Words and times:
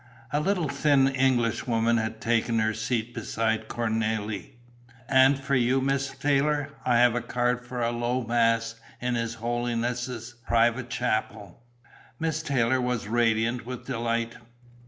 A 0.33 0.39
little 0.39 0.67
thin 0.67 1.07
Englishwoman 1.09 1.97
had 1.97 2.19
taken 2.19 2.57
her 2.57 2.73
seat 2.73 3.13
beside 3.13 3.67
Cornélie. 3.67 4.49
"And 5.07 5.37
for 5.37 5.53
you, 5.53 5.79
Miss 5.79 6.09
Taylor, 6.17 6.73
I 6.83 6.95
have 6.97 7.13
a 7.13 7.21
card 7.21 7.63
for 7.63 7.83
a 7.83 7.91
low 7.91 8.23
mass 8.23 8.73
in 8.99 9.13
His 9.13 9.35
Holiness' 9.35 10.33
private 10.43 10.89
chapel." 10.89 11.61
Miss 12.19 12.41
Taylor 12.41 12.81
was 12.81 13.07
radiant 13.07 13.63
with 13.67 13.85
delight. 13.85 14.37